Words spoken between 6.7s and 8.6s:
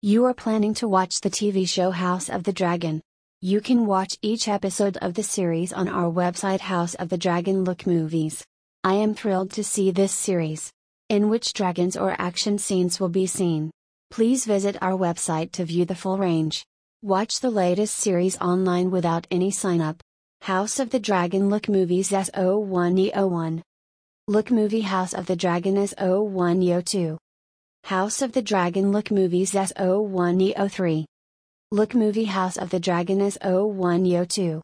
of the Dragon Look Movies.